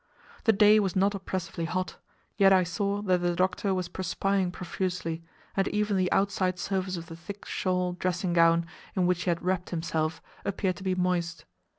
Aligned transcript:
The 0.45 0.51
day 0.51 0.79
was 0.79 0.95
not 0.95 1.13
oppressively 1.13 1.65
hot, 1.65 1.97
yet 2.35 2.51
I 2.51 2.63
saw 2.63 3.03
that 3.03 3.21
the 3.21 3.35
doctor 3.35 3.71
was 3.71 3.87
perspiring 3.87 4.49
profusely, 4.51 5.21
and 5.55 5.67
even 5.67 5.95
the 5.95 6.11
outside 6.11 6.57
surface 6.57 6.97
of 6.97 7.05
the 7.05 7.15
thick 7.15 7.45
shawl 7.45 7.93
dressing 7.93 8.33
gown, 8.33 8.65
in 8.95 9.05
which 9.05 9.25
he 9.25 9.29
had 9.29 9.43
wrapped 9.43 9.69
himself, 9.69 10.19
appeared 10.43 10.77
to 10.77 10.83
be 10.83 10.95
moist. 10.95 11.45